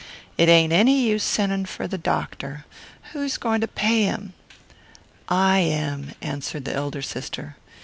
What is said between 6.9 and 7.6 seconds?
sister.